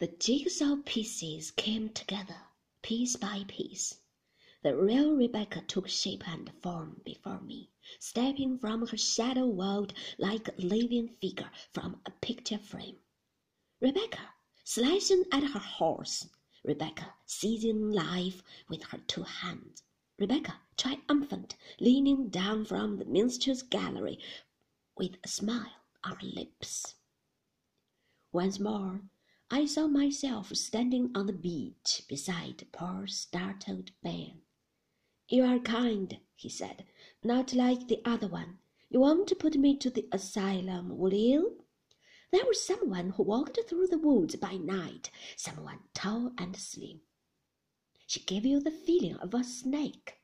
[0.00, 2.46] The jigsaw pieces came together,
[2.80, 4.00] piece by piece.
[4.62, 10.48] The real Rebecca took shape and form before me, stepping from her shadow world like
[10.48, 12.98] a living figure from a picture frame.
[13.78, 14.30] Rebecca,
[14.64, 16.30] slashing at her horse.
[16.64, 19.82] Rebecca, seizing life with her two hands.
[20.18, 24.18] Rebecca, triumphant, leaning down from the minstrel's gallery
[24.96, 26.94] with a smile on her lips.
[28.32, 29.02] Once more,
[29.52, 34.42] I saw myself standing on the beach beside poor startled Ben.
[35.28, 36.84] You are kind, he said,
[37.24, 38.58] not like the other one.
[38.90, 41.64] You won't put me to the asylum, will you?
[42.30, 47.00] There was someone who walked through the woods by night, someone tall and slim.
[48.06, 50.20] She gave you the feeling of a snake.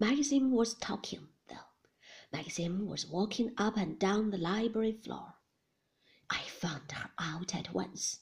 [0.00, 1.68] Maxim was talking, though.
[2.32, 5.34] Maxim was walking up and down the library floor.
[6.34, 8.20] I found her out at once.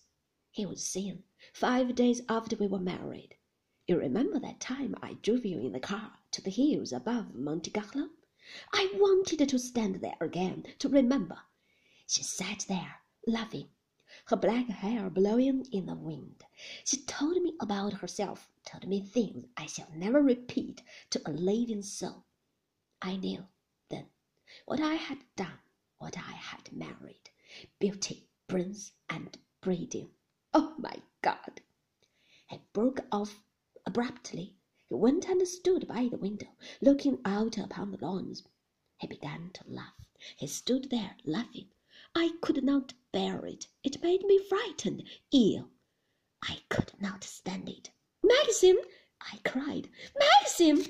[0.51, 3.37] He was seen five days after we were married.
[3.87, 7.71] You remember that time I drove you in the car to the hills above Monte
[7.71, 8.11] Carlo?
[8.73, 11.39] I wanted to stand there again to remember.
[12.09, 12.97] She sat there,
[13.29, 13.69] laughing,
[14.24, 16.43] her black hair blowing in the wind.
[16.85, 21.83] She told me about herself, told me things I shall never repeat to a living
[21.83, 22.24] soul.
[23.01, 23.47] I knew,
[23.89, 24.07] then,
[24.65, 25.61] what I had done,
[25.99, 27.30] what I had married
[27.81, 30.11] beauty, brains, and breeding.
[30.53, 31.63] Oh, my God!
[32.47, 33.43] He broke off
[33.87, 34.55] abruptly.
[34.91, 36.49] He went and stood by the window,
[36.83, 38.45] looking out upon the lawns.
[38.99, 40.07] He began to laugh.
[40.37, 41.71] He stood there laughing.
[42.15, 43.67] I could not bear it.
[43.83, 45.71] It made me frightened, ill.
[46.43, 47.91] I could not stand it.
[48.23, 48.77] Maxim!
[49.23, 49.89] I cried.
[50.19, 50.85] Maxim!